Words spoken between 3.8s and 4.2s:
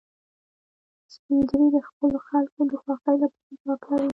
کوي